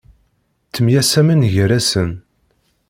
[0.67, 2.11] Ttemyasamen gar-asen.